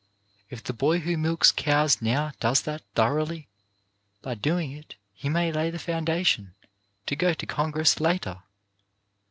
[0.49, 3.47] If the boy who milks cows now does that thoroughly,
[4.23, 6.55] by doing it he may lay the foundation
[7.05, 8.41] to go to Congress later.